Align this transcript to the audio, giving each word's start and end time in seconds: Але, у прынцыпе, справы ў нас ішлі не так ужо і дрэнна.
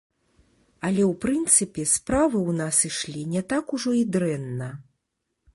Але, 0.87 1.03
у 1.09 1.11
прынцыпе, 1.25 1.85
справы 1.95 2.37
ў 2.41 2.51
нас 2.63 2.75
ішлі 2.91 3.21
не 3.37 3.41
так 3.55 3.65
ужо 3.79 3.91
і 4.03 4.05
дрэнна. 4.17 4.69